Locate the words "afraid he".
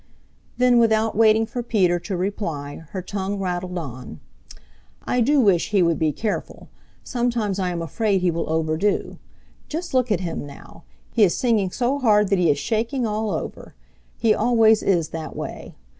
7.83-8.31